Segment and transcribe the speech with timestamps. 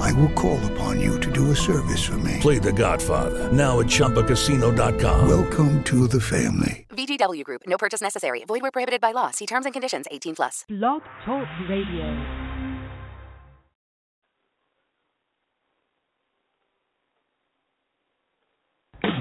[0.00, 2.38] I will call upon you to do a service for me.
[2.40, 5.28] Play The Godfather now at ChumbaCasino.com.
[5.28, 6.86] Welcome to the family.
[6.90, 7.62] VGW Group.
[7.66, 8.44] No purchase necessary.
[8.46, 9.30] Void where prohibited by law.
[9.30, 10.06] See terms and conditions.
[10.10, 10.64] 18 plus.
[10.68, 12.42] Blog Talk Radio.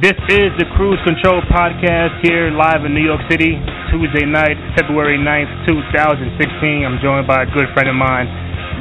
[0.02, 3.53] This is the Cruz Control Podcast here live in New York City,
[3.89, 6.85] Tuesday night, February 9th, 2016.
[6.85, 8.25] I'm joined by a good friend of mine,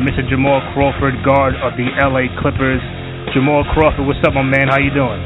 [0.00, 0.24] Mr.
[0.24, 2.80] Jamal Crawford, guard of the LA Clippers.
[3.36, 4.72] Jamal Crawford, what's up, my man?
[4.72, 5.20] How you doing?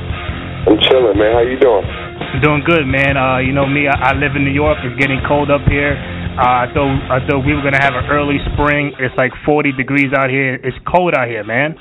[0.66, 1.30] I'm chilling, man.
[1.30, 1.86] How you doing?
[1.86, 3.14] I'm doing good, man.
[3.14, 4.82] Uh, you know me, I, I live in New York.
[4.82, 5.94] It's getting cold up here.
[6.34, 8.90] Uh, I thought I thought we were gonna have an early spring.
[8.98, 10.58] It's like 40 degrees out here.
[10.58, 11.78] It's cold out here, man.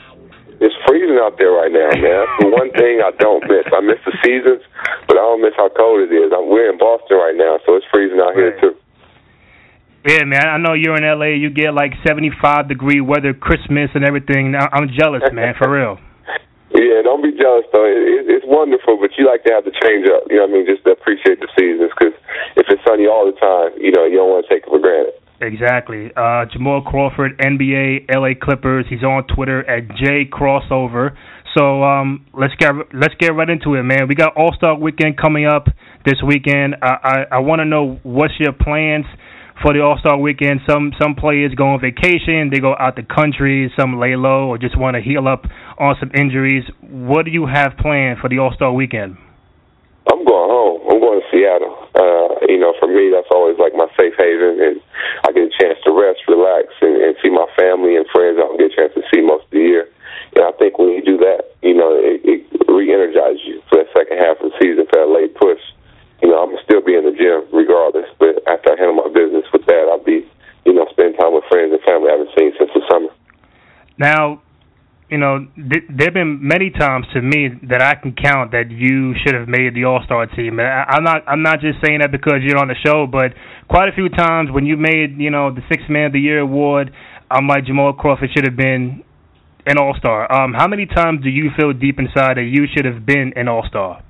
[0.61, 2.21] It's freezing out there right now, man.
[2.21, 3.65] That's the one thing I don't miss.
[3.73, 4.61] I miss the seasons,
[5.09, 6.29] but I don't miss how cold it is.
[6.29, 8.77] I'm, we're in Boston right now, so it's freezing out here too.
[10.05, 10.43] Yeah, man.
[10.43, 11.39] I know you're in LA.
[11.39, 14.53] You get like 75 degree weather, Christmas and everything.
[14.55, 15.97] I'm jealous, man, for real.
[16.75, 17.85] Yeah, don't be jealous though.
[17.85, 20.27] It, it, it's wonderful, but you like to have the change up.
[20.27, 20.65] You know what I mean?
[20.67, 22.17] Just to appreciate the seasons, because
[22.59, 24.81] if it's sunny all the time, you know you don't want to take it for
[24.81, 25.15] granted.
[25.39, 26.11] Exactly.
[26.17, 28.85] Uh, Jamal Crawford, NBA, LA Clippers.
[28.89, 31.15] He's on Twitter at jcrossover.
[31.55, 34.09] So um, let's get let's get right into it, man.
[34.09, 35.67] We got All Star Weekend coming up
[36.05, 36.75] this weekend.
[36.81, 39.05] I I, I want to know what's your plans
[39.61, 40.61] for the All Star Weekend.
[40.67, 43.71] Some some players go on vacation, they go out the country.
[43.77, 45.45] Some lay low or just want to heal up
[45.77, 46.63] on some injuries.
[46.81, 49.17] What do you have planned for the All Star Weekend?
[50.11, 50.81] I'm going home.
[50.91, 51.73] I'm going to Seattle.
[51.95, 54.75] Uh, you know, for me, that's always like my safe haven, and
[55.23, 58.43] I get a chance to rest, relax, and, and see my family and friends I
[58.43, 59.87] don't get a chance to see most of the year.
[60.35, 63.89] And I think when you do that, you know, it, it re-energizes you for that
[63.95, 65.61] second half of the season, for that late push.
[66.23, 69.43] You know, I'm still be in the gym regardless, but after I handle my business
[69.51, 70.23] with that, I'll be,
[70.63, 73.11] you know, spending time with friends and family I haven't seen since the summer.
[73.99, 74.41] Now,
[75.09, 78.71] you know, th- there have been many times to me that I can count that
[78.71, 80.59] you should have made the All Star team.
[80.59, 83.35] I, I'm not, I'm not just saying that because you're on the show, but
[83.67, 86.39] quite a few times when you made, you know, the Six Man of the Year
[86.39, 86.91] award,
[87.29, 89.03] I'm like Jamal Crawford should have been
[89.67, 90.31] an All Star.
[90.31, 93.47] Um, how many times do you feel deep inside that you should have been an
[93.49, 94.01] All Star?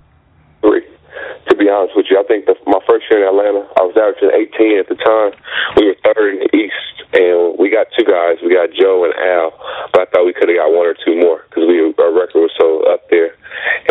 [1.51, 3.95] To be honest with you, I think the, my first year in Atlanta, I was
[3.99, 5.35] averaging 18 at the time.
[5.75, 8.39] We were third in the East, and we got two guys.
[8.39, 9.51] We got Joe and Al,
[9.91, 12.47] but I thought we could have got one or two more because we our record
[12.47, 13.35] was so up there.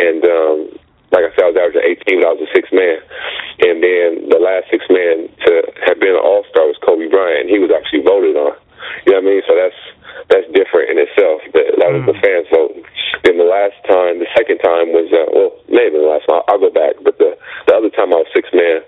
[0.00, 0.56] And um,
[1.12, 2.98] like I said, I was averaging 18, but I was a six man.
[3.62, 5.50] And then the last six man to
[5.86, 7.52] have been an All Star was Kobe Bryant.
[7.52, 8.56] He was actually voted on.
[9.06, 9.42] You know what I mean?
[9.46, 9.80] So that's
[10.32, 11.44] that's different in itself.
[11.54, 12.82] That, that was the fans voting.
[13.22, 16.42] Then the last time, the second time was uh, well, maybe the last time.
[16.50, 17.38] I'll go back, but the
[17.70, 18.82] the other time I was six man.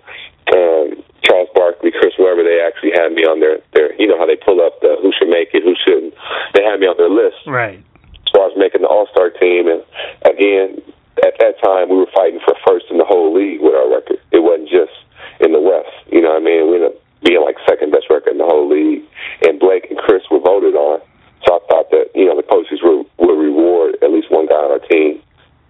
[0.52, 3.94] Um, Charles Barkley, Chris Webber, they actually had me on their their.
[4.00, 6.12] You know how they pull up the who should make it, who shouldn't.
[6.56, 7.78] They had me on their list Right.
[7.78, 9.70] as far as making the All Star team.
[9.70, 9.81] And
[10.26, 10.82] again,
[11.22, 14.19] at that time, we were fighting for first in the whole league with our record.
[14.34, 14.92] It wasn't just
[15.41, 15.94] in the West.
[16.12, 16.62] You know what I mean?
[16.69, 19.06] We ended up being like second best record in the whole league.
[19.46, 21.00] And Blake and Chris were voted on.
[21.46, 24.60] So I thought that you know the coaches would would reward at least one guy
[24.60, 25.20] on our team.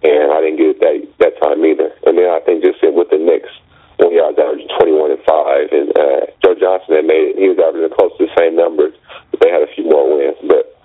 [0.03, 1.95] And I didn't get it that that time either.
[2.03, 3.51] And then I think just in with the Knicks,
[3.97, 7.39] when he was averaging 21 and five, and uh, Joe Johnson had made it.
[7.39, 8.93] He was averaging close to the same numbers,
[9.31, 10.39] but they had a few more wins.
[10.47, 10.75] But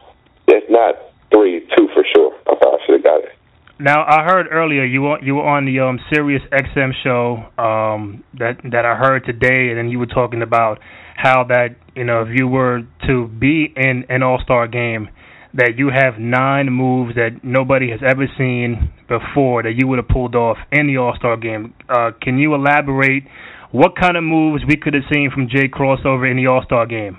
[0.47, 0.95] it's not
[1.31, 2.35] three, two for sure.
[2.51, 3.35] I thought I should have got it.
[3.79, 4.85] Now I heard earlier
[5.23, 9.79] you were on the um Sirius XM show um that that I heard today and
[9.79, 10.79] then you were talking about
[11.17, 15.09] how that you know if you were to be in an All-Star game
[15.55, 20.09] that you have nine moves that nobody has ever seen before that you would have
[20.09, 21.75] pulled off in the All-Star game.
[21.89, 23.25] Uh can you elaborate
[23.73, 27.17] what kind of moves we could have seen from Jay Crossover in the All-Star game?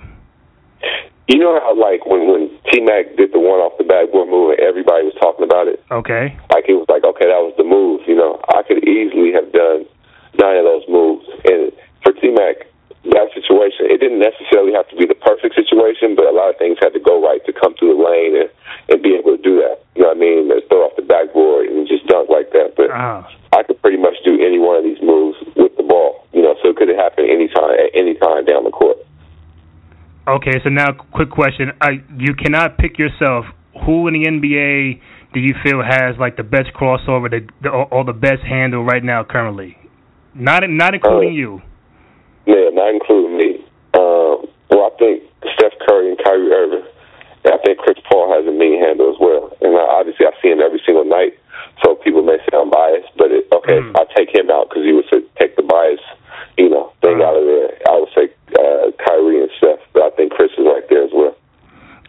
[1.28, 4.58] You know how like when when T Mac did the one off the backboard move
[4.58, 5.78] and everybody was talking about it.
[5.90, 6.34] Okay.
[6.50, 8.02] Like it was like okay, that was the move.
[8.06, 9.86] You know, I could easily have done
[10.34, 11.24] nine of those moves.
[11.46, 11.70] And
[12.02, 12.66] for T Mac,
[13.14, 16.58] that situation, it didn't necessarily have to be the perfect situation, but a lot of
[16.58, 18.50] things had to go right to come through the lane and
[18.90, 19.78] and be able to do that.
[19.94, 20.50] You know what I mean?
[20.50, 22.74] Let's throw off the backboard and just dunk like that.
[22.74, 23.22] But Uh,
[23.54, 26.26] I could pretty much do any one of these moves with the ball.
[26.34, 28.98] You know, so it could have happened anytime at any time down the court.
[30.28, 31.72] Okay, so now quick question.
[31.80, 33.44] I, you cannot pick yourself.
[33.86, 35.00] Who in the NBA
[35.34, 39.02] do you feel has like the best crossover, the, the or, the best handle right
[39.02, 39.76] now currently?
[40.34, 41.62] Not not including Uh, you.
[42.46, 43.50] Yeah, not including me.
[43.98, 45.22] Um, well, I think
[45.58, 46.86] Steph Curry and Kyrie Irving.
[47.44, 49.50] And I think Chris Paul has a mean handle as well.
[49.60, 51.34] And I, obviously, I see him every single night.
[51.82, 53.96] So people may say I'm biased, but it, okay, Mm.
[53.98, 55.08] I take him out because he would
[55.38, 56.00] take the bias,
[56.56, 57.26] you know, thing Uh.
[57.26, 57.74] out of there.
[57.90, 61.10] I would say uh, Kyrie and Steph, but I think Chris is right there as
[61.14, 61.36] well.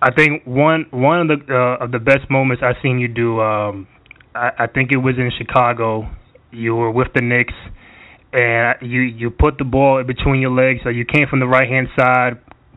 [0.01, 3.39] I think one one of the uh, of the best moments I've seen you do.
[3.39, 3.87] Um,
[4.35, 6.09] I, I think it was in Chicago.
[6.51, 7.53] You were with the Knicks,
[8.33, 10.81] and you you put the ball between your legs.
[10.83, 12.33] So you came from the right hand side,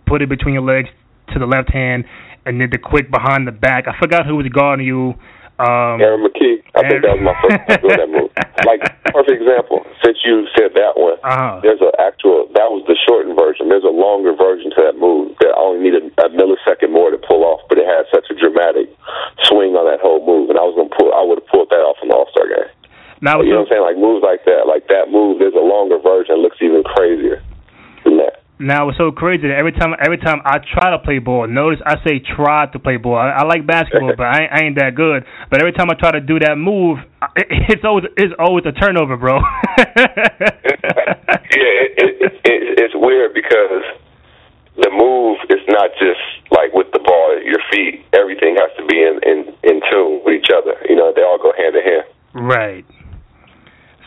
[0.06, 0.88] put it between your legs
[1.32, 2.04] to the left hand,
[2.44, 3.86] and did the quick behind the back.
[3.88, 5.14] I forgot who was guarding you.
[5.58, 8.30] Um, Aaron McKie, I think that was my first time doing that move.
[8.66, 8.82] Like
[9.12, 9.84] perfect example.
[10.02, 11.60] Since you said that one, Uh-huh.
[11.62, 13.68] there's an actual that was the shortened version.
[13.68, 17.20] There's a longer version to that move that I only needed a millisecond more to
[17.20, 18.88] pull off, but it had such a dramatic
[19.44, 21.12] swing on that whole move, and I was gonna pull.
[21.14, 22.68] I would have pulled that off in the All Star game.
[23.20, 23.84] now, You know what I'm saying?
[23.86, 25.38] Like moves like that, like that move.
[25.38, 26.40] There's a longer version.
[26.40, 27.44] It looks even crazier.
[28.58, 31.78] Now it's so crazy that every time every time I try to play ball, notice
[31.84, 33.16] I say try to play ball.
[33.16, 35.24] I, I like basketball, but I, ain't- I ain't that good.
[35.50, 36.98] But every time I try to do that move,
[37.36, 39.40] it, it's always it's always a turnover, bro.
[39.78, 39.84] yeah,
[42.00, 43.84] it, it, it, it's weird because
[44.76, 46.20] the move is not just
[46.50, 48.04] like with the ball, your feet.
[48.12, 50.76] Everything has to be in in in tune with each other.
[50.88, 52.04] You know, they all go hand in hand.
[52.34, 52.84] Right.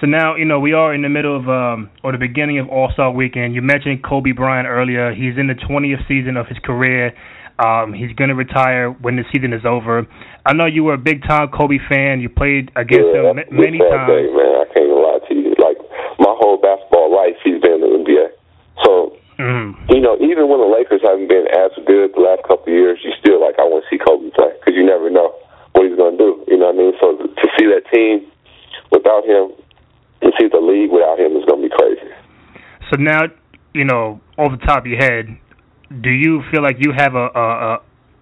[0.01, 2.69] So now, you know, we are in the middle of um or the beginning of
[2.69, 3.54] All Star Weekend.
[3.54, 5.13] You mentioned Kobe Bryant earlier.
[5.13, 7.13] He's in the 20th season of his career.
[7.60, 10.07] Um, he's going to retire when the season is over.
[10.46, 12.22] I know you were a big time Kobe fan.
[12.22, 14.07] You played against yeah, him ma- many times.
[14.07, 15.51] Day, man, I can't even lie to you.
[15.60, 15.75] Like
[16.24, 18.28] my whole basketball life, he's been in the NBA.
[18.86, 19.72] So Mm.
[19.88, 23.00] you know, even when the Lakers haven't been as good the last couple of years,
[23.07, 25.31] you still like I want to see Kobe play because you never know
[25.72, 26.44] what he's going to do.
[26.52, 26.94] You know what I mean?
[27.00, 28.28] So to see that team
[28.92, 29.56] without him
[30.19, 32.12] and see the league without him is going to be crazy.
[32.92, 33.22] So now,
[33.74, 35.38] you know, off the top of your head,
[36.02, 37.46] do you feel like you have a a,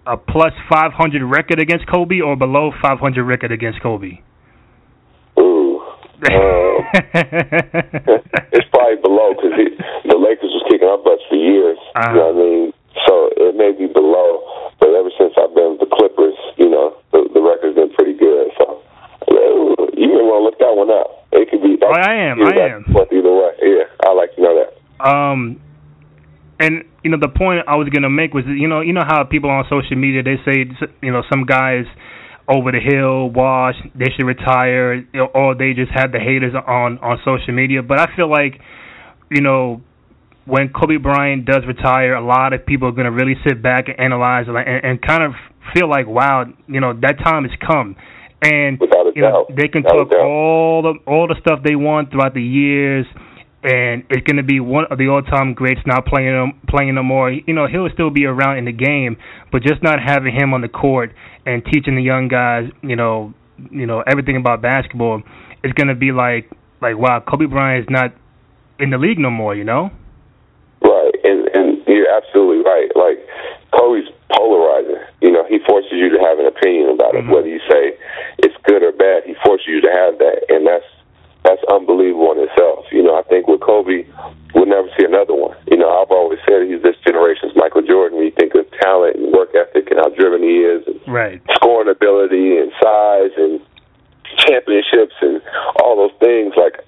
[0.07, 4.19] a, a plus 500 record against Kobe or below 500 record against Kobe?
[5.39, 5.79] Ooh.
[5.79, 6.77] Um,
[8.51, 9.55] it's probably below because
[10.07, 11.77] the Lakers was kicking our butts for years.
[11.95, 12.11] Uh-huh.
[12.11, 12.73] You know what I mean?
[13.05, 14.41] So it may be below,
[14.79, 18.17] but ever since I've been with the Clippers, you know, the, the record's been pretty
[18.17, 18.49] good.
[18.57, 18.81] So
[19.97, 21.27] you may want to look that one up.
[21.31, 21.77] It could be.
[21.83, 22.85] Oh, I am, I am.
[22.89, 24.77] Either way, yeah, I like to know that.
[24.99, 25.61] Um,
[26.59, 29.23] and you know the point I was gonna make was you know you know how
[29.23, 30.65] people on social media they say
[31.01, 31.85] you know some guys
[32.47, 35.05] over the hill, wash, they should retire,
[35.35, 37.83] or they just have the haters on on social media.
[37.83, 38.59] But I feel like
[39.29, 39.81] you know
[40.45, 43.99] when Kobe Bryant does retire, a lot of people are gonna really sit back and
[43.99, 45.33] analyze and, and kind of
[45.75, 47.95] feel like wow, you know that time has come.
[48.41, 48.79] And
[49.15, 52.41] you know they can Without talk all the all the stuff they want throughout the
[52.41, 53.05] years,
[53.67, 57.03] and it's going to be one of the all-time greats not playing him playing no
[57.03, 57.29] more.
[57.29, 59.17] You know he'll still be around in the game,
[59.51, 61.11] but just not having him on the court
[61.45, 63.33] and teaching the young guys, you know,
[63.69, 65.21] you know everything about basketball,
[65.63, 66.49] is going to be like
[66.81, 68.13] like wow, Kobe Bryant is not
[68.79, 69.53] in the league no more.
[69.53, 69.91] You know.
[70.81, 72.87] Right, and and you're absolutely right.
[72.95, 73.19] Like
[73.75, 75.03] Kobe's polarizing.
[75.19, 77.35] You know, he forces you to have an opinion about it, Mhm.
[77.35, 77.97] whether you say
[78.39, 79.23] it's good or bad.
[79.25, 80.85] He forces you to have that, and that's
[81.47, 82.83] that's unbelievable in itself.
[82.91, 84.03] You know, I think with Kobe,
[84.53, 85.55] we'll never see another one.
[85.71, 88.19] You know, I've always said he's this generation's Michael Jordan.
[88.19, 91.39] When you think of talent and work ethic and how driven he is, and Right.
[91.55, 93.61] scoring ability and size and
[94.43, 95.41] championships and
[95.79, 96.53] all those things.
[96.59, 96.83] Like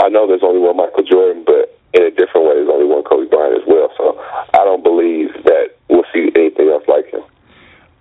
[0.00, 3.02] I know there's only one Michael Jordan, but in a different way, there's only one
[3.02, 3.90] Kobe Bryant as well.
[3.98, 4.14] So
[4.54, 7.22] I don't believe that we'll see anything else like him.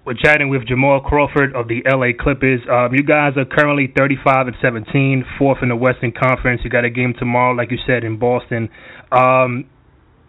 [0.06, 2.60] We're chatting with Jamal Crawford of the LA Clippers.
[2.70, 6.60] Um, you guys are currently 35 and 17, fourth in the Western Conference.
[6.66, 8.68] You got a game tomorrow, like you said, in Boston.
[9.14, 9.64] Um,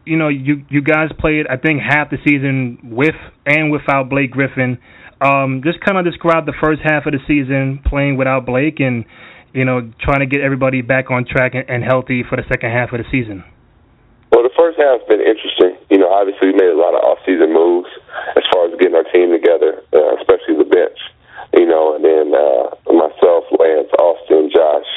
[0.07, 4.31] you know, you you guys played, I think, half the season with and without Blake
[4.31, 4.79] Griffin.
[5.21, 9.05] Um, just kind of describe the first half of the season playing without Blake and
[9.53, 12.71] you know trying to get everybody back on track and, and healthy for the second
[12.71, 13.43] half of the season.
[14.31, 15.83] Well, the first half's been interesting.
[15.91, 17.91] You know, obviously we made a lot of off-season moves
[18.37, 20.99] as far as getting our team together, uh, especially the bench.
[21.53, 24.91] You know, and then uh, myself, Lance, Austin, Josh,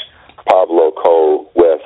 [0.50, 1.82] Pablo, Cole, Wes,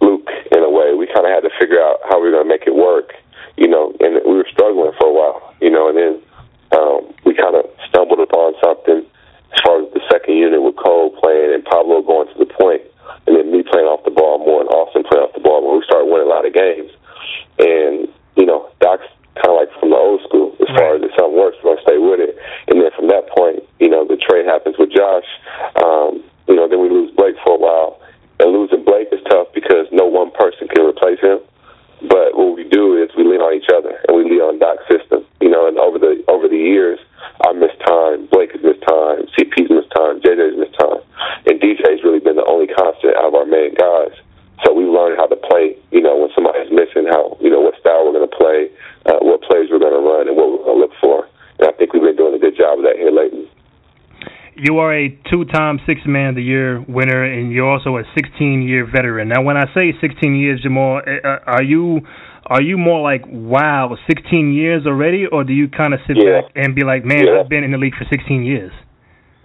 [0.00, 0.28] Luke.
[0.52, 2.52] In a way, we kind of had to figure out how we were going to
[2.52, 3.14] make it work.
[3.56, 5.54] You know, and we were struggling for a while.
[5.60, 6.14] You know, and then
[6.76, 9.06] um, we kind of stumbled upon something
[9.56, 12.82] as far as the second unit with Cole playing and Pablo going to the point,
[13.26, 15.78] and then me playing off the ball more and Austin playing off the ball more.
[15.78, 16.92] We started winning a lot of games,
[17.58, 19.08] and you know, Doc's
[19.42, 21.86] kind of like from the old school as far as if something works, we're gonna
[21.86, 22.34] stay with it.
[22.68, 25.28] And then from that point, you know, the trade happens with Josh.
[25.76, 28.00] Um, you know, then we lose Blake for a while.
[28.38, 29.76] And losing Blake is tough because
[44.96, 45.76] learning how to play.
[45.92, 48.72] You know, when somebody's missing, how you know what style we're going to play,
[49.06, 51.28] uh, what plays we're going to run, and what we're going to look for.
[51.60, 53.48] And I think we've been doing a good job of that here lately.
[54.76, 58.84] You are a two-time Six Man of the Year winner, and you're also a 16-year
[58.84, 59.32] veteran.
[59.32, 62.04] Now, when I say 16 years, Jamal, uh, are you
[62.44, 66.42] are you more like, wow, 16 years already, or do you kind of sit Yeah.
[66.44, 67.40] back and be like, man, Yeah.
[67.40, 68.70] I've been in the league for 16 years?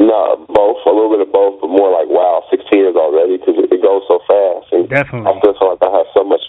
[0.03, 0.83] No, both.
[0.83, 3.79] A little bit of both, but more like wow, 16 years already because it, it
[3.81, 4.67] goes so fast.
[4.75, 5.31] And Definitely.
[5.31, 6.43] I still feel like I have so much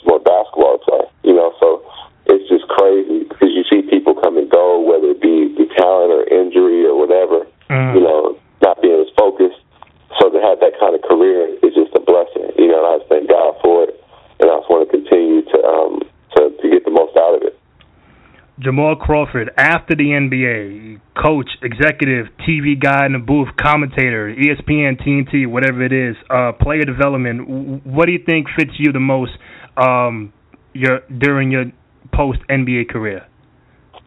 [18.63, 25.47] Jamal Crawford, after the NBA, coach, executive, TV guy in the booth, commentator, ESPN, TNT,
[25.47, 27.85] whatever it is, uh, player development.
[27.85, 29.33] What do you think fits you the most
[29.77, 30.33] um,
[30.73, 31.65] your during your
[32.13, 33.27] post NBA career?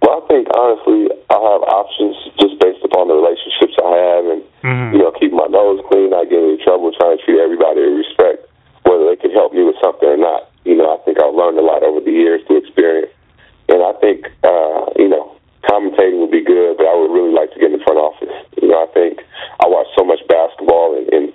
[0.02, 4.42] Well, I think honestly, I have options just based upon the relationships I have, and
[4.64, 4.94] Mhm.
[4.94, 8.06] you know, keep my nose clean, not getting in trouble, trying to treat everybody with
[8.06, 8.46] respect,
[8.84, 10.50] whether they can help me with something or not.
[10.64, 13.12] You know, I think I've learned a lot over the years through experience,
[13.70, 14.30] and I think
[15.96, 18.32] commentating would be good, but I would really like to get in the front office.
[18.62, 19.20] You know, I think
[19.60, 21.34] I watch so much basketball and and,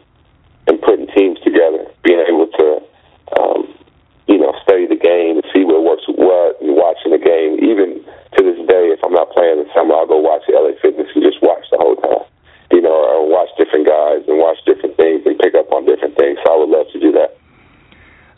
[0.69, 2.67] and putting teams together, being able to.
[3.41, 3.75] Um,
[4.27, 7.59] you know, study the game and see what works with what and watching the game.
[7.59, 7.99] Even
[8.39, 11.23] to this day, if I'm not playing in summer, I'll go watch LA Fitness and
[11.23, 12.27] just watch the whole time.
[12.71, 16.15] You know, or watch different guys and watch different things and pick up on different
[16.15, 16.39] things.
[16.47, 17.39] So I would love to do that.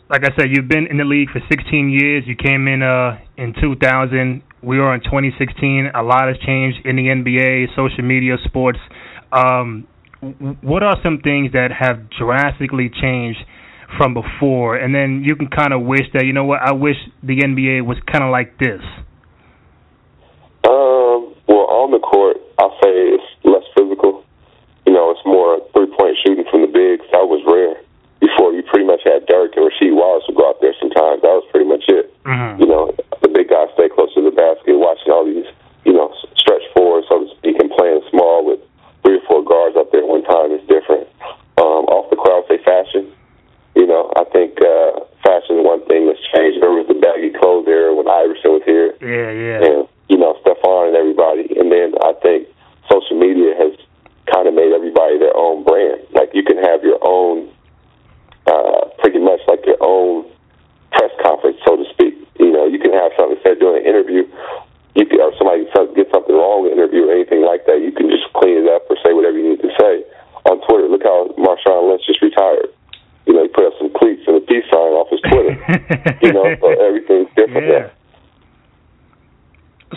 [0.09, 2.25] Like I said, you've been in the league for 16 years.
[2.25, 4.41] You came in uh, in 2000.
[4.63, 5.91] We are in 2016.
[5.93, 8.79] A lot has changed in the NBA, social media, sports.
[9.31, 9.87] Um,
[10.61, 13.39] what are some things that have drastically changed
[13.97, 14.77] from before?
[14.77, 17.85] And then you can kind of wish that, you know what, I wish the NBA
[17.85, 18.81] was kind of like this.
[20.63, 24.23] Um, well, on the court, I'll say it's less physical.
[24.87, 27.03] You know, it's more three point shooting from the bigs.
[27.11, 27.75] That was rare.
[28.23, 31.19] Before you pretty much had Dirk and Rasheed Wallace would go out there sometimes.
[31.27, 32.07] That was pretty much it.
[32.23, 32.63] Mm-hmm.
[32.63, 35.43] You know, the big guys stay close to the basket, watching all these,
[35.83, 38.63] you know, s- stretch forwards, so to speak, and playing small with
[39.03, 41.03] three or four guards up there at one time is different.
[41.59, 43.11] Um, off the court, I'll say fashion.
[43.75, 46.63] You know, I think uh, fashion is one thing that's changed.
[46.63, 48.95] Remember the baggy clothes era when Iverson was here?
[49.03, 49.67] Yeah, yeah.
[49.67, 51.51] and you know Stephon and everybody.
[51.59, 52.47] And then I think
[52.87, 53.75] social media has
[54.31, 56.07] kind of made everybody their own brand.
[56.15, 57.49] Like you can have your own,
[58.45, 60.29] uh, pretty much like your own
[60.93, 62.13] press conference, so to speak.
[62.37, 64.29] You know, you can have something instead of doing an interview.
[64.93, 65.65] You can, or somebody
[65.97, 67.81] gets something wrong with an interview or anything like that.
[67.81, 70.05] You can just clean it up or say whatever you need to say
[70.45, 70.85] on Twitter.
[70.85, 72.69] Look how Marshawn Lynch just retired.
[73.25, 75.55] You know, he put up some cleats and a peace sign off his Twitter.
[76.21, 77.87] you know, so everything's different Yeah.
[77.87, 77.91] there.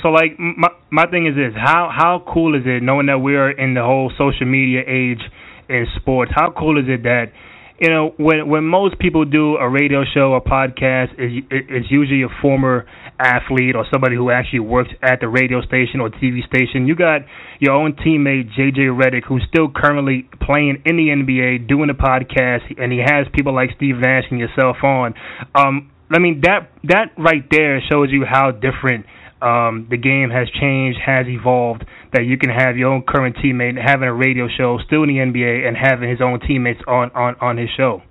[0.03, 0.63] So like m-
[0.97, 4.11] my thing is this: how how cool is it knowing that we're in the whole
[4.17, 5.21] social media age
[5.69, 6.33] in sports?
[6.35, 7.37] How cool is it that
[7.79, 12.23] you know when when most people do a radio show or podcast, is it's usually
[12.23, 12.87] a former
[13.21, 16.87] athlete or somebody who actually worked at the radio station or TV station.
[16.89, 17.29] You got
[17.61, 22.73] your own teammate JJ Redick, who's still currently playing in the NBA, doing a podcast,
[22.81, 25.13] and he has people like Steve Nash and yourself on.
[25.55, 29.05] Um, I mean that that right there shows you how different
[29.43, 31.85] um, the game has changed, has evolved.
[32.13, 35.21] That you can have your own current teammate having a radio show, still in the
[35.21, 38.03] NBA, and having his own teammates on on on his show.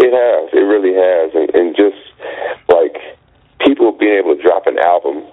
[0.00, 0.50] It has.
[0.52, 1.30] It really has.
[1.34, 2.00] And, and just
[2.68, 2.96] like
[3.64, 5.24] people being able to drop an album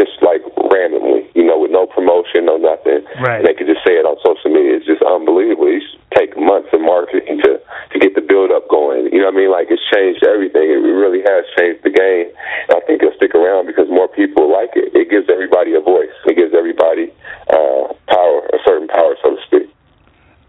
[0.00, 0.40] just like
[0.72, 3.04] randomly, you know, with no promotion, no nothing.
[3.20, 3.40] Right.
[3.40, 4.80] And they could just say it on social media.
[4.80, 5.68] It's just unbelievable.
[5.68, 9.12] It used to take months of marketing to to get the build up going.
[9.12, 9.52] You know what I mean?
[9.52, 10.72] Like it's changed everything.
[10.72, 12.32] It really has changed the game.
[12.72, 14.96] And I think it'll stick around because more people like it.
[14.96, 16.14] It gives everybody a voice.
[16.24, 17.12] It gives everybody
[17.52, 19.68] uh power, a certain power, so to speak.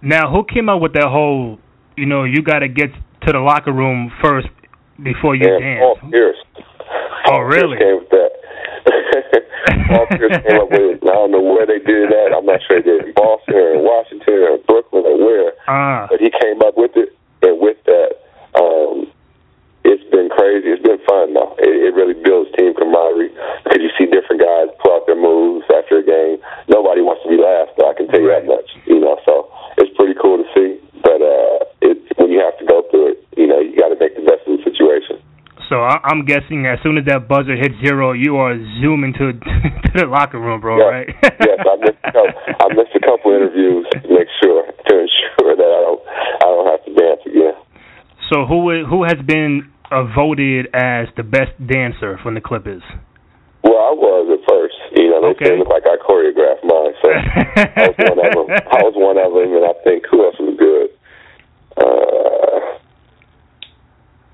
[0.01, 1.59] Now, who came up with that whole,
[1.99, 2.89] you know, you got to get
[3.27, 4.47] to the locker room first
[4.97, 6.11] before you Yeah, Paul dance?
[6.11, 6.41] Pierce.
[6.57, 6.63] Oh,
[7.25, 7.77] Paul Pierce really?
[7.77, 8.30] came with that.
[9.87, 11.03] Paul Pierce came up with it.
[11.03, 12.33] I don't know where they did that.
[12.35, 15.51] I'm not sure they did it in Boston or in Washington or Brooklyn or where.
[15.67, 18.11] Ah, But he came up with it, and with that,
[18.55, 19.11] um,
[19.83, 20.69] it's been crazy.
[20.71, 21.55] It's been fun though.
[21.59, 23.31] It, it really builds team camaraderie
[23.63, 23.91] because you
[36.03, 39.33] I'm guessing as soon as that buzzer hits zero, you are zooming to
[39.85, 40.77] to the locker room, bro.
[40.77, 41.09] yes, Right?
[41.39, 45.55] yes, I missed a couple, I missed a couple interviews to make sure to ensure
[45.57, 46.01] that I don't
[46.41, 47.55] I don't have to dance again.
[48.31, 52.83] So who who has been uh, voted as the best dancer from the Clippers?
[53.63, 54.75] Well, I was at first.
[54.97, 55.45] You know, they Okay.
[55.53, 55.57] okay.
[55.59, 56.93] look like I choreographed mine.
[57.03, 58.47] So I was one of them.
[58.73, 60.89] I was one of them, and I think who else was good?
[61.77, 62.59] Uh,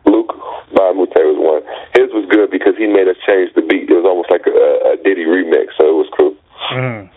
[0.10, 0.32] Luke
[0.74, 1.64] Bamute was one.
[1.94, 3.90] His was good because he made us change the beat.
[3.90, 6.34] It was almost like a, a Diddy remix, so it was cool.
[6.74, 7.10] Mhm.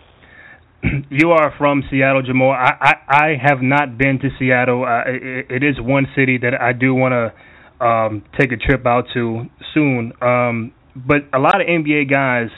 [1.21, 2.53] You are from Seattle, Jamal.
[2.53, 4.87] I, I, I have not been to Seattle.
[4.87, 8.87] Uh, it, it is one city that I do want to um, take a trip
[8.87, 10.15] out to soon.
[10.23, 12.49] Um, but a lot of NBA guys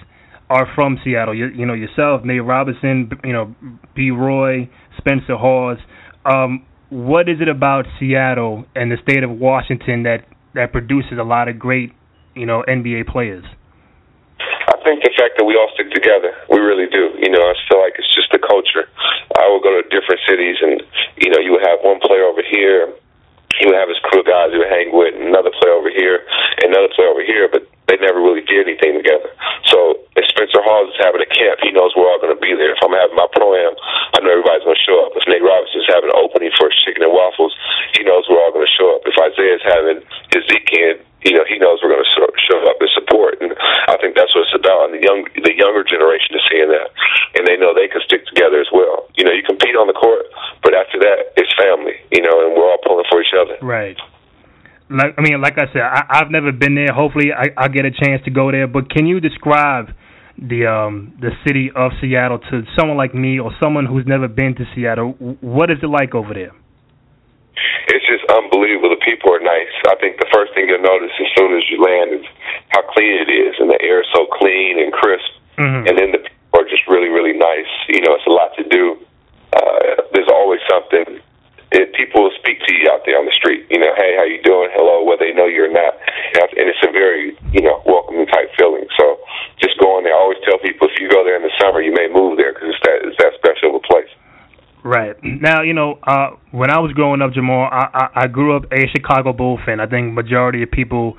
[0.48, 1.34] are from Seattle.
[1.34, 3.52] You, you know yourself, Nate Robinson, you know
[3.96, 4.12] B.
[4.12, 5.78] Roy, Spencer Hawes.
[6.24, 10.18] Um, what is it about Seattle and the state of Washington that
[10.54, 11.90] that produces a lot of great,
[12.36, 13.44] you know, NBA players?
[14.68, 17.14] I think the fact that we all stick together, we really do.
[17.18, 18.86] You know, I feel like it's just the culture.
[19.38, 20.82] I would go to different cities, and
[21.18, 22.92] you know, you would have one player over here,
[23.58, 26.24] he would have his crew of guys he would hang with, another player over here,
[26.64, 29.28] another player over here, but they never really did anything together.
[29.68, 32.56] So if Spencer Hawes is having a camp, he knows we're all going to be
[32.56, 32.72] there.
[32.72, 33.74] If I'm having my pro am,
[34.16, 35.12] I know everybody's going to show up.
[35.14, 37.52] If Nate Robinson's having an opening for chicken and waffles,
[37.92, 39.04] he knows we're all going to show up.
[39.04, 40.00] If Isaiah's having
[40.32, 42.28] his weekend, you know, he knows we're going to show,
[42.68, 43.38] up and support.
[43.40, 43.54] And
[43.88, 44.90] I think that's what it's about.
[44.90, 46.88] And the young, the younger generation is seeing that,
[47.38, 49.08] and they know they can stick together as well.
[49.18, 50.26] You know, you compete on the court,
[50.62, 51.98] but after that, it's family.
[52.12, 53.58] You know, and we're all pulling for each other.
[53.64, 53.96] Right.
[54.90, 56.92] Like I mean, like I said, I, I've never been there.
[56.92, 58.66] Hopefully, I, I'll get a chance to go there.
[58.66, 59.90] But can you describe
[60.38, 64.54] the um the city of Seattle to someone like me or someone who's never been
[64.56, 65.14] to Seattle?
[65.40, 66.52] What is it like over there?
[67.88, 68.90] It's just unbelievable.
[68.90, 69.70] The people are nice.
[69.88, 72.26] I think the first thing you'll notice as soon as you land is
[72.70, 75.28] how clean it is, and the air is so clean and crisp.
[75.58, 75.88] Mhm.
[75.88, 77.68] And then the people are just really, really nice.
[77.88, 78.96] You know, it's a lot to do.
[79.52, 81.20] Uh, there's always something.
[81.72, 83.64] It, people will speak to you out there on the street.
[83.70, 84.68] You know, hey, how you doing?
[84.72, 85.96] Hello, whether they know you or not.
[86.56, 88.84] And it's- a very, you know, welcoming type feeling.
[88.98, 89.18] So
[89.62, 90.12] just going there.
[90.14, 92.52] I always tell people if you go there in the summer, you may move there
[92.52, 94.10] because it's that it's that special of a place.
[94.84, 98.56] Right now, you know, uh, when I was growing up, Jamal, I, I, I grew
[98.56, 99.78] up a Chicago Bull fan.
[99.78, 101.16] I think majority of people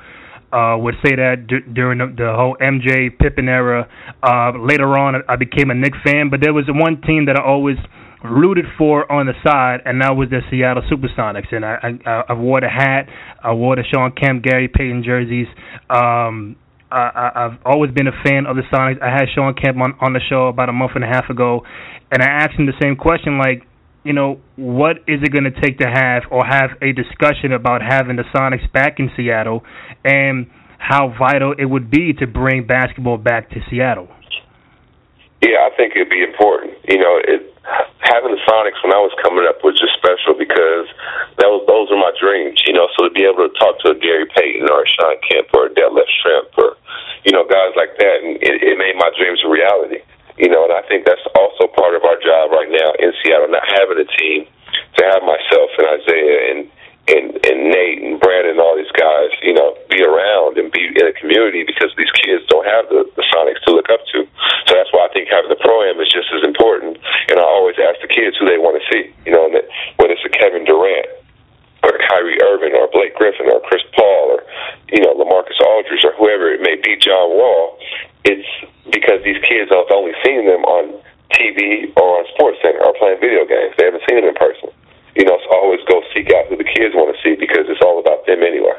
[0.51, 3.87] uh, would say that d- during the, the whole MJ Pippen era.
[4.21, 7.43] Uh, later on, I became a Knicks fan, but there was one team that I
[7.43, 7.77] always
[8.23, 11.53] rooted for on the side, and that was the Seattle SuperSonics.
[11.53, 13.07] And I, I, I wore the hat,
[13.41, 15.47] I wore the Sean Kemp, Gary Payton jerseys.
[15.89, 16.55] Um,
[16.93, 19.01] I, I've always been a fan of the Sonics.
[19.01, 21.65] I had Sean Kemp on, on the show about a month and a half ago,
[22.11, 23.65] and I asked him the same question, like,
[24.03, 27.81] you know, what is it going to take to have or have a discussion about
[27.81, 29.63] having the Sonics back in Seattle,
[30.03, 34.09] and how vital it would be to bring basketball back to Seattle?
[35.41, 36.73] Yeah, I think it'd be important.
[36.87, 37.52] You know, it
[38.03, 40.91] having the Sonics when I was coming up was just special because
[41.39, 42.59] that was those were my dreams.
[42.67, 45.15] You know, so to be able to talk to a Gary Payton or a Sean
[45.23, 46.75] Kemp or a Detlef Schrempf or
[47.23, 50.03] you know guys like that, and it, it made my dreams a reality.
[50.35, 53.53] You know, and I think that's also part of our job right now in Seattle,
[53.53, 54.49] not having a team
[54.97, 56.59] to have myself and Isaiah and
[57.07, 60.87] and and Nate and Brandon and all these guys, you know, be around and be
[60.87, 64.23] in a community because these kids don't have the, the Sonics to look up to.
[64.67, 66.95] So that's why I think having the pro am is just as important.
[67.27, 69.11] And I always ask the kids who they want to see.
[69.27, 69.67] You know, and that,
[69.99, 71.07] whether it's a Kevin Durant
[71.83, 74.47] or Kyrie Irving or Blake Griffin or Chris Paul or
[74.87, 77.75] you know LaMarcus Aldridge or whoever it may be, John Wall.
[78.23, 78.47] It's
[78.87, 80.95] because these kids have only seen them on
[81.35, 83.75] TV or on Sports Center or playing video games.
[83.75, 84.71] They haven't seen them in person.
[85.15, 87.99] You know, always go seek out who the kids want to see because it's all
[87.99, 88.75] about them anyway.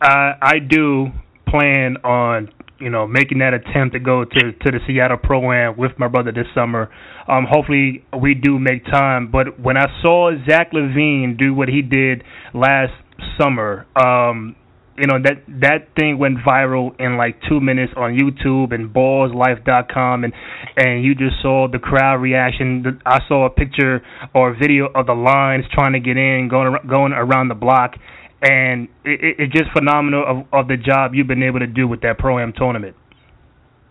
[0.00, 1.08] I I do
[1.46, 5.76] plan on you know making that attempt to go to to the Seattle Pro Am
[5.76, 6.90] with my brother this summer.
[7.28, 9.30] Um, hopefully we do make time.
[9.30, 12.92] But when I saw Zach LaVine do what he did last
[13.38, 14.56] summer, um,
[14.98, 20.24] you know that that thing went viral in like two minutes on YouTube and Ballislife.com,
[20.24, 20.32] and
[20.76, 23.00] and you just saw the crowd reaction.
[23.06, 24.02] I saw a picture
[24.34, 27.96] or video of the lines trying to get in, going going around the block,
[28.42, 32.02] and it, it's just phenomenal of, of the job you've been able to do with
[32.02, 32.96] that pro am tournament.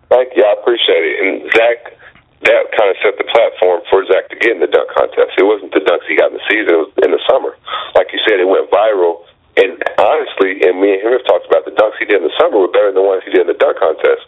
[0.09, 0.43] Thank you.
[0.43, 1.15] I appreciate it.
[1.23, 1.97] And Zach,
[2.45, 5.33] that kind of set the platform for Zach to get in the dunk contest.
[5.39, 7.57] It wasn't the dunks he got in the season; it was in the summer.
[7.95, 9.25] Like you said, it went viral.
[9.59, 12.35] And honestly, and me and him have talked about the dunks he did in the
[12.39, 14.23] summer were better than the ones he did in the dunk contest.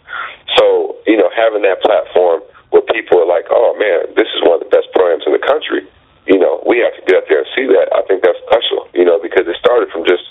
[0.60, 4.60] So you know, having that platform where people are like, "Oh man, this is one
[4.60, 5.88] of the best programs in the country,"
[6.28, 7.88] you know, we have to get up there and see that.
[7.96, 8.88] I think that's special.
[8.92, 10.28] You know, because it started from just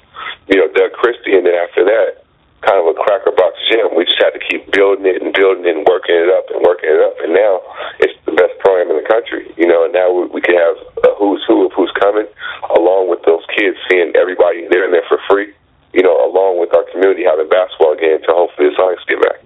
[0.47, 2.21] you know Doug Christie, and then after that,
[2.61, 3.97] kind of a cracker box gym.
[3.97, 6.61] We just had to keep building it and building it and working it up and
[6.61, 7.17] working it up.
[7.19, 7.65] And now
[7.97, 9.89] it's the best program in the country, you know.
[9.89, 12.29] And now we, we can have a who's who of who's coming,
[12.77, 14.93] along with those kids seeing everybody there in
[16.63, 19.43] with our community having basketball again to hopefully the Sonics get back.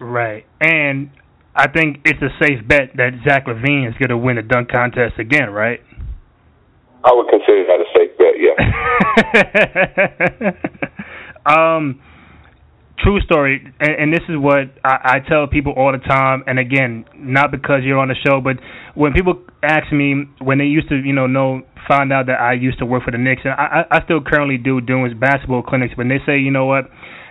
[0.00, 1.10] Right, and
[1.54, 4.70] I think it's a safe bet that Zach LaVine is going to win the dunk
[4.70, 5.80] contest again, right?
[7.04, 8.54] I would consider that a safe bet, yeah.
[11.76, 12.00] um,
[12.98, 16.44] true story, and, and this is what I, I tell people all the time.
[16.46, 18.56] And again, not because you're on the show, but
[18.94, 22.54] when people ask me when they used to, you know, know find out that I
[22.54, 25.96] used to work for the Knicks, and I, I still currently do doing basketball clinics.
[25.96, 26.88] When they say, you know what,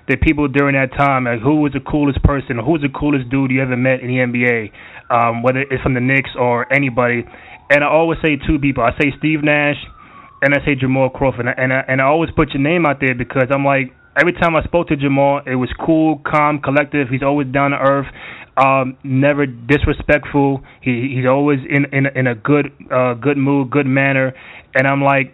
[0.07, 3.29] the people during that time, like who was the coolest person, or who's the coolest
[3.29, 4.71] dude you ever met in the NBA,
[5.09, 7.23] um, whether it's from the Knicks or anybody,
[7.69, 8.83] and I always say two people.
[8.83, 9.77] I say Steve Nash,
[10.41, 13.15] and I say Jamal Crawford, and I, and I always put your name out there
[13.15, 17.07] because I'm like every time I spoke to Jamal, it was cool, calm, collective.
[17.09, 18.07] He's always down to earth,
[18.57, 20.61] um, never disrespectful.
[20.81, 24.33] He he's always in in in a good uh, good mood, good manner,
[24.75, 25.33] and I'm like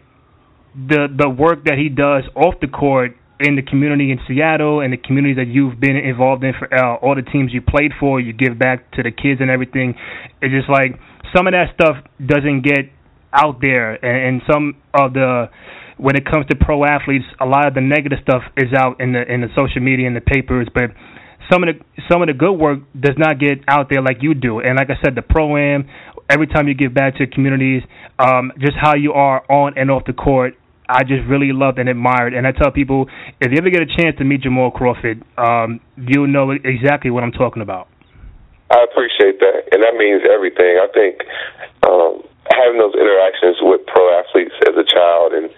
[0.75, 4.91] the the work that he does off the court in the community in Seattle and
[4.91, 8.19] the communities that you've been involved in for uh, all the teams you played for,
[8.19, 9.95] you give back to the kids and everything.
[10.41, 10.99] It's just like
[11.35, 12.91] some of that stuff doesn't get
[13.33, 15.49] out there, and, and some of the
[15.97, 19.13] when it comes to pro athletes, a lot of the negative stuff is out in
[19.13, 20.91] the in the social media and the papers, but
[21.51, 24.33] some of the some of the good work does not get out there like you
[24.33, 24.59] do.
[24.59, 25.89] And like I said, the pro am,
[26.29, 27.83] every time you give back to communities,
[28.17, 30.55] um, just how you are on and off the court,
[30.89, 32.33] I just really loved and admired.
[32.33, 33.07] And I tell people,
[33.39, 37.23] if you ever get a chance to meet Jamal Crawford, um, you'll know exactly what
[37.23, 37.87] I'm talking about.
[38.71, 40.77] I appreciate that, and that means everything.
[40.77, 41.21] I think
[41.85, 42.21] um,
[42.53, 45.49] having those interactions with pro athletes as a child and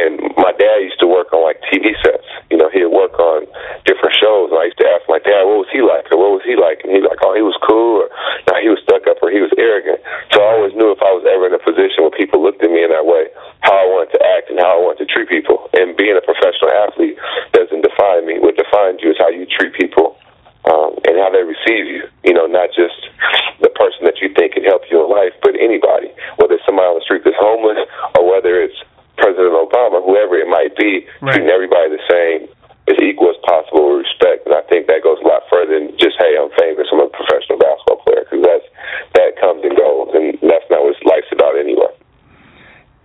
[0.00, 2.24] and my dad used to work on like TV sets.
[2.48, 3.44] You know, he'd work on
[3.84, 6.08] different shows and I used to ask my dad, What was he like?
[6.08, 6.80] or what was he like?
[6.86, 8.08] And he'd like, Oh, he was cool or
[8.48, 10.00] no, he was stuck up or he was arrogant.
[10.32, 12.70] So I always knew if I was ever in a position where people looked at
[12.72, 13.28] me in that way,
[13.60, 15.68] how I wanted to act and how I wanted to treat people.
[15.76, 17.20] And being a professional athlete
[17.52, 18.40] doesn't define me.
[18.40, 20.16] What defines you is how you treat people
[20.68, 22.02] um, and how they receive you.
[22.24, 22.96] You know, not just
[23.60, 26.88] the person that you think can help you in life, but anybody, whether it's somebody
[26.88, 27.80] on the street that's homeless
[28.16, 28.76] or whether it's
[29.16, 31.36] President Obama, whoever it might be, right.
[31.36, 32.48] treating everybody the same
[32.88, 34.48] as equal as possible with respect.
[34.48, 37.12] And I think that goes a lot further than just, hey, I'm famous, I'm a
[37.12, 38.66] professional basketball player, because that's
[39.20, 41.92] that comes and goes, and that's not what life's about anyway.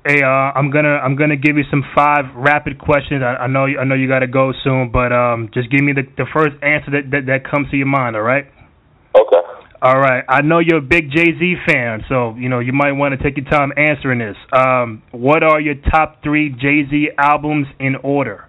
[0.06, 3.24] Hey, uh, I'm gonna I'm gonna give you some five rapid questions.
[3.24, 5.94] I, I know I know you got to go soon, but um, just give me
[5.94, 8.16] the the first answer that, that that comes to your mind.
[8.16, 8.46] All right.
[9.18, 9.42] Okay.
[9.82, 10.24] All right.
[10.30, 13.24] I know you're a big Jay Z fan, so you know you might want to
[13.24, 14.38] take your time answering this.
[14.54, 18.48] Um, what are your top three Jay Z albums in order?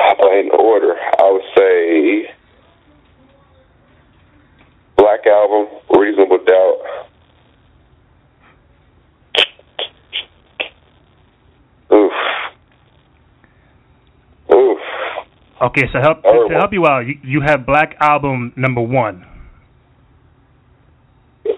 [0.00, 2.34] In order, I would say
[4.96, 7.09] Black Album, Reasonable Doubt.
[15.60, 19.26] Okay, so help to help you out, you, you have Black Album number one.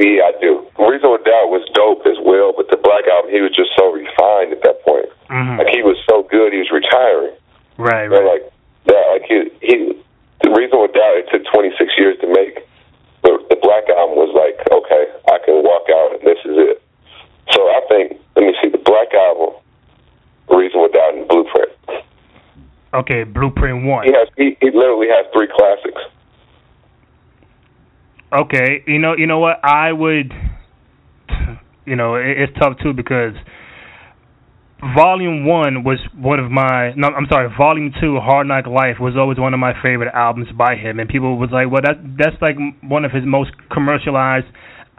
[0.00, 0.64] Yeah, I do.
[0.80, 4.48] Reasonable Doubt was dope as well, but the Black Album, he was just so refined
[4.48, 5.12] at that point.
[5.28, 5.60] Mm-hmm.
[5.60, 7.36] Like he was so good, he was retiring.
[7.76, 8.24] Right, right.
[8.24, 8.44] Like
[8.88, 9.76] that, like he, he,
[10.40, 12.64] the Reasonable Doubt, it took 26 years to make.
[13.20, 16.80] But the Black Album was like, okay, I can walk out and this is it.
[17.52, 19.52] So I think, let me see, the Black Album,
[20.48, 21.76] Reasonable Doubt, and Blueprint.
[22.92, 24.04] Okay, Blueprint one.
[24.04, 26.02] He has, he, he literally has three classics.
[28.32, 29.58] Okay, you know, you know what?
[29.64, 30.32] I would,
[31.86, 33.34] you know, it, it's tough too because
[34.96, 36.92] Volume One was one of my.
[36.96, 37.52] No, I'm sorry.
[37.56, 41.08] Volume Two, Hard Knock Life, was always one of my favorite albums by him, and
[41.08, 44.46] people was like, "Well, that that's like one of his most commercialized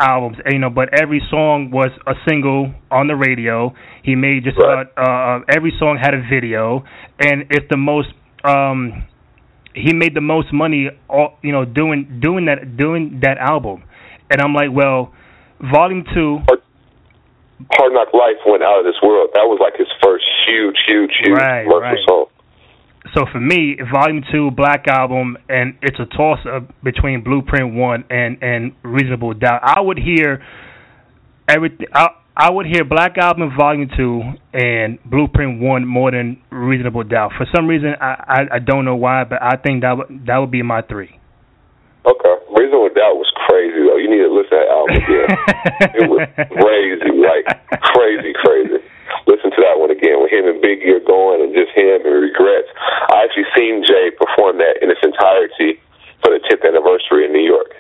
[0.02, 3.74] albums." And, you know, but every song was a single on the radio.
[4.04, 4.88] He made just right.
[4.96, 6.84] about uh, every song had a video,
[7.20, 8.10] and it's the most
[8.44, 9.06] um
[9.74, 13.84] he made the most money, all, you know, doing doing that doing that album,
[14.30, 15.14] and I'm like, well,
[15.62, 16.40] Volume Two.
[17.78, 19.30] Hard Knock Life went out of this world.
[19.38, 22.10] That was like his first huge, huge, huge right, commercial right.
[22.10, 22.26] song.
[23.16, 28.06] So for me, Volume Two, Black Album, and it's a toss up between Blueprint One
[28.10, 29.62] and and Reasonable Doubt.
[29.64, 30.44] I would hear
[31.50, 31.88] everything.
[31.94, 34.22] I, I would hear Black Album Volume Two
[34.54, 37.32] and Blueprint One more than Reasonable Doubt.
[37.38, 40.38] For some reason, I, I I don't know why, but I think that would that
[40.38, 41.18] would be my three.
[42.06, 43.98] Okay, Reasonable Doubt was crazy though.
[43.98, 45.28] You need to listen to that album again.
[46.02, 47.46] it was crazy, like
[47.82, 48.91] crazy, crazy.
[49.28, 52.70] Listen to that one again with him and Biggie going, and just him and regrets.
[53.10, 55.78] I actually seen Jay perform that in its entirety
[56.22, 57.74] for the 10th anniversary in New York,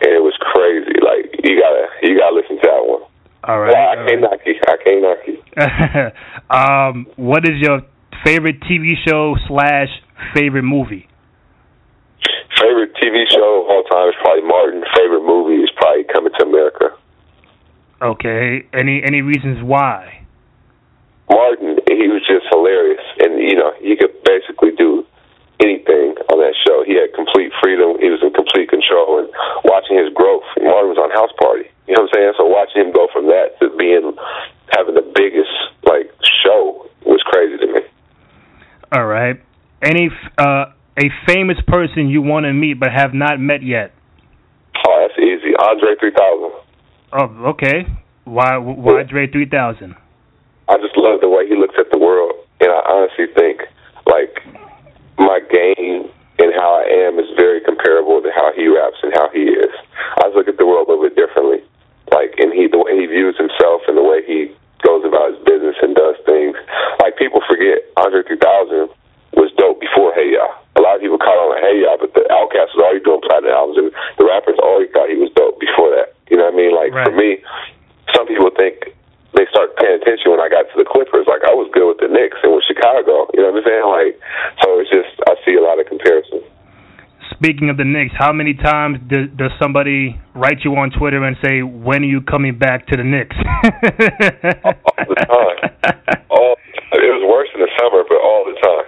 [0.00, 0.96] and it was crazy.
[1.00, 3.04] Like you gotta you gotta listen to that one.
[3.44, 3.72] All right.
[3.72, 4.30] Yeah, I all can't right.
[4.30, 4.54] knock you.
[4.68, 5.38] I can't knock you.
[6.50, 7.82] um, what is your
[8.24, 9.88] favorite TV show slash
[10.34, 11.08] favorite movie?
[12.60, 14.84] Favorite TV show of all time is probably Martin.
[14.94, 16.90] Favorite movie is probably Coming to America.
[18.02, 18.66] Okay.
[18.74, 20.19] Any any reasons why?
[21.30, 25.06] Martin, he was just hilarious, and you know he could basically do
[25.62, 26.82] anything on that show.
[26.82, 27.96] He had complete freedom.
[28.02, 29.30] He was in complete control, and
[29.64, 30.42] watching his growth.
[30.58, 31.70] Martin was on House Party.
[31.86, 32.34] You know what I'm saying?
[32.36, 34.12] So watching him go from that to being
[34.74, 35.54] having the biggest
[35.86, 36.10] like
[36.42, 37.80] show was crazy to me.
[38.92, 39.38] All right.
[39.82, 43.94] Any uh, a famous person you want to meet but have not met yet?
[44.86, 45.54] Oh, that's easy.
[45.54, 46.50] Andre 3000.
[47.12, 47.86] Oh, okay.
[48.24, 49.96] Why why Dre 3000?
[51.10, 53.66] Love the way he looks at the world, and I honestly think
[54.06, 54.46] like
[55.18, 56.06] my game
[56.38, 59.74] and how I am is very comparable to how he raps and how he is.
[60.22, 61.66] I just look at the world a little bit differently,
[62.14, 64.54] like and he the way he views himself and the way he
[64.86, 66.54] goes about his business and does things.
[67.02, 68.86] Like people forget Andre 3000
[69.34, 70.46] was dope before Hey Ya.
[70.78, 73.50] A lot of people caught on Hey Ya, but the Outkast was already doing platinum
[73.50, 76.14] albums, and the rappers already thought he was dope before that.
[76.30, 76.70] You know what I mean?
[76.70, 77.10] Like right.
[77.10, 77.42] for me,
[78.14, 78.79] some people think
[79.90, 81.26] paying attention when I got to the Clippers.
[81.26, 83.26] Like I was good with the Knicks and with Chicago.
[83.34, 83.86] You know what I'm saying?
[83.90, 84.14] Like
[84.62, 86.46] so, it's just I see a lot of comparisons.
[87.34, 91.36] Speaking of the Knicks, how many times does, does somebody write you on Twitter and
[91.42, 93.34] say, "When are you coming back to the Knicks"?
[94.62, 95.58] all the time.
[96.30, 96.54] All
[96.92, 98.86] it was worse in the summer, but all the time.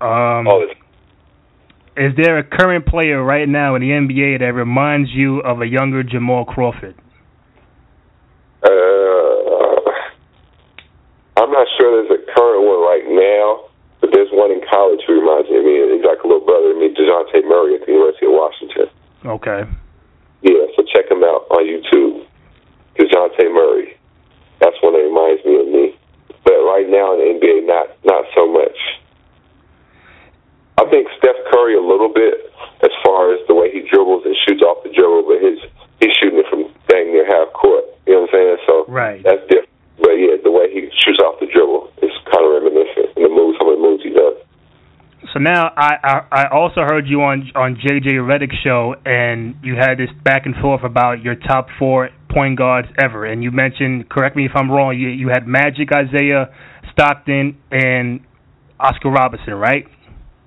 [0.00, 0.82] Um, all the time.
[1.96, 5.66] Is there a current player right now in the NBA that reminds you of a
[5.66, 6.94] younger Jamal Crawford?
[8.62, 9.16] Uh,
[11.36, 13.68] I'm not sure there's a current one right now,
[14.00, 15.74] but there's one in college who reminds me of me.
[15.96, 18.88] He's like a little brother to me, Dejounte Murray at the University of Washington.
[19.24, 19.60] Okay.
[20.42, 22.24] Yeah, so check him out on YouTube.
[22.96, 23.96] Dejounte Murray.
[24.60, 25.96] That's one that reminds me of me.
[26.44, 28.78] But right now in the NBA, not not so much.
[30.78, 32.52] I think Steph Curry a little bit
[32.84, 35.58] as far as the way he dribbles and shoots off the dribble, but his
[36.00, 37.84] he's shooting it from dang near half court.
[38.06, 38.56] You know what I'm saying?
[38.66, 39.22] So right.
[39.24, 39.75] that's different.
[40.06, 43.32] But yeah, the way he shoots off the dribble is kind of reminiscent in the
[43.34, 44.38] moves, some of the moves he does.
[45.34, 49.74] So now I, I I also heard you on on JJ Redick's show, and you
[49.74, 54.08] had this back and forth about your top four point guards ever, and you mentioned,
[54.08, 56.54] correct me if I'm wrong, you you had Magic, Isiah,
[56.92, 58.20] Stockton, and
[58.78, 59.88] Oscar Robertson, right?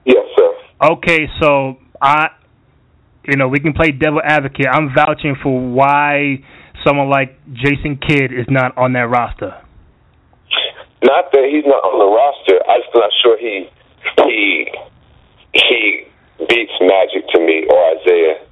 [0.05, 0.51] Yes, sir.
[0.93, 2.29] Okay, so I,
[3.27, 4.67] you know, we can play devil advocate.
[4.71, 6.45] I'm vouching for why
[6.85, 9.55] someone like Jason Kidd is not on that roster.
[11.03, 12.59] Not that he's not on the roster.
[12.67, 13.69] I'm just not sure he
[14.27, 14.67] he
[15.53, 16.03] he
[16.47, 18.43] beats Magic to me or Isiah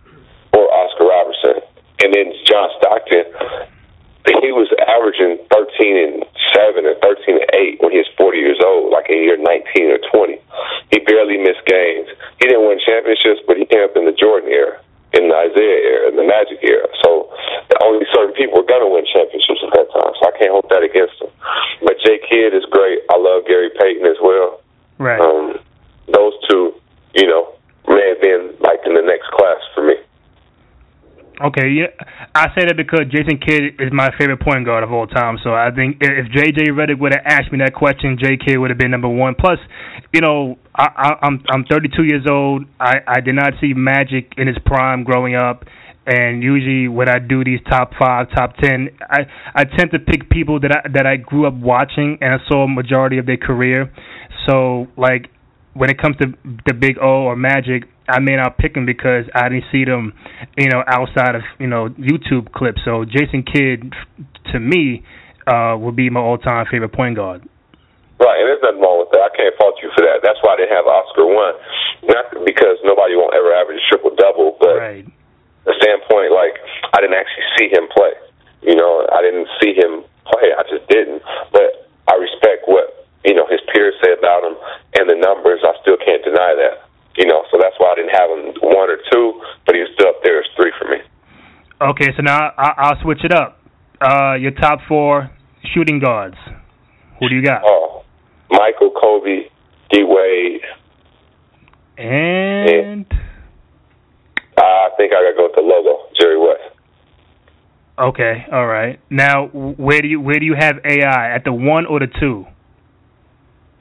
[0.56, 1.64] or Oscar Robertson.
[2.00, 3.26] And then John Stockton,
[4.44, 6.16] he was averaging 13 and
[6.54, 7.50] 7 and 13 and
[7.82, 10.38] 8 when he was 40 years old, like in year 19 or 20.
[10.94, 12.08] He barely missed games.
[12.40, 14.78] He didn't win championships, but he came up in the Jordan era,
[15.14, 16.88] in the Isiah era, in the Magic era.
[17.04, 17.32] So
[17.84, 20.12] only certain people were going to win championships at that time.
[20.20, 21.32] So I can't hold that against him.
[21.84, 23.00] But Jay Kidd is great.
[23.10, 24.60] I love Gary Payton as well.
[24.98, 25.20] Right.
[25.20, 25.60] Um,
[26.12, 26.74] those two,
[27.16, 27.54] you know,
[27.88, 29.96] may have been like in the next class for me.
[31.40, 31.94] Okay, yeah,
[32.34, 35.38] I say that because Jason Kidd is my favorite point guard of all time.
[35.44, 38.72] So I think if JJ Redick would have asked me that question, J Kidd would
[38.72, 39.36] have been number one.
[39.38, 39.60] Plus,
[40.12, 42.66] you know, I, I, I'm I'm 32 years old.
[42.80, 45.66] I I did not see Magic in his prime growing up,
[46.08, 50.32] and usually when I do these top five, top ten, I I tend to pick
[50.32, 53.38] people that I that I grew up watching and I saw a majority of their
[53.38, 53.94] career.
[54.50, 55.30] So like
[55.78, 56.34] when it comes to
[56.66, 60.14] the Big O or Magic, I may not pick them because I didn't see them,
[60.58, 62.82] you know, outside of you know YouTube clips.
[62.84, 63.94] So Jason Kidd,
[64.52, 65.06] to me,
[65.46, 67.46] uh, would be my all-time favorite point guard.
[68.18, 69.30] Right, and there's nothing wrong with that.
[69.30, 70.26] I can't fault you for that.
[70.26, 71.54] That's why I didn't have Oscar one,
[72.10, 75.06] not because nobody won't ever average a triple double, but right.
[75.70, 76.58] the standpoint like
[76.98, 78.18] I didn't actually see him play.
[78.66, 80.50] You know, I didn't see him play.
[80.50, 81.22] I just didn't.
[81.54, 82.97] But I respect what
[83.28, 84.56] you know his peers say about him
[84.96, 85.60] and the numbers.
[85.62, 86.88] I still can't deny that.
[87.20, 90.10] You know, so that's why I didn't have him one or two, but he's still
[90.10, 90.98] up there as three for me.
[91.82, 93.60] Okay, so now I, I'll switch it up.
[94.00, 95.30] Uh, your top four
[95.74, 96.38] shooting guards.
[97.20, 97.64] Who do you got?
[97.66, 98.04] Oh,
[98.50, 99.50] Michael, Kobe,
[99.92, 100.62] D Wade,
[101.98, 103.06] and
[104.58, 106.78] I think I gotta go with the logo, Jerry West.
[108.00, 109.00] Okay, all right.
[109.10, 112.46] Now, where do you where do you have AI at the one or the two?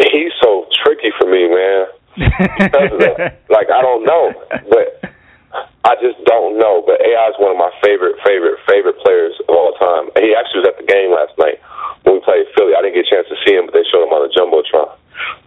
[0.01, 1.87] He's so tricky for me, man.
[2.17, 3.41] because of that.
[3.57, 4.37] Like I don't know,
[4.69, 5.01] but
[5.85, 6.85] I just don't know.
[6.85, 10.13] But AI is one of my favorite, favorite, favorite players of all time.
[10.21, 11.57] He actually was at the game last night
[12.05, 12.77] when we played Philly.
[12.77, 14.93] I didn't get a chance to see him, but they showed him on the jumbotron,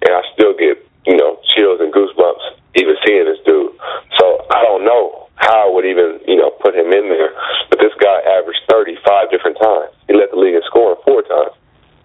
[0.08, 3.78] and I still get you know chills and goosebumps even seeing this dude.
[4.18, 7.30] So I don't know how I would even you know put him in there.
[7.70, 9.94] But this guy averaged 35 different times.
[10.10, 11.54] He led the league in scoring four times,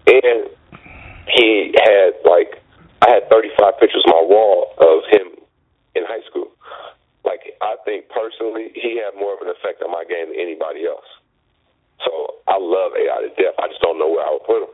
[0.05, 0.53] and
[1.27, 2.61] he had like
[3.01, 5.39] I had 35 pictures on my wall of him
[5.95, 6.51] in high school.
[7.23, 10.85] Like I think personally, he had more of an effect on my game than anybody
[10.85, 11.07] else.
[12.05, 13.55] So I love AI to death.
[13.59, 14.73] I just don't know where I would put him.